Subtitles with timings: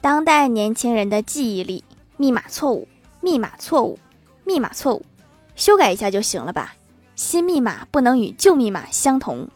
[0.00, 1.82] 当代年轻人的记忆力
[2.16, 2.86] 密码错误
[3.20, 3.98] 密码错误
[4.44, 5.04] 密码错误
[5.56, 6.74] 修改一下就行了吧。
[7.16, 9.48] 新密码不能与旧密码相同。